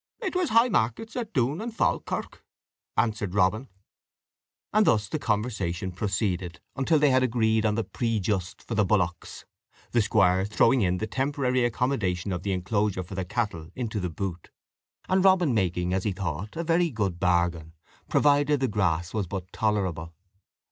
[0.19, 2.43] "It was high markets at Doune and Falkirk,"
[2.97, 3.69] answered Robin.
[4.73, 8.83] And thus the conversation proceeded, until they had agreed on the prix juste for the
[8.83, 9.45] bullocks,
[9.91, 14.09] the squire throwing in the temporary accommodation of the inclosure for the cattle into the
[14.09, 14.49] boot,
[15.07, 17.73] and Robin making, as he thought, a very good bargain,
[18.09, 20.15] provided the grass was but tolerable.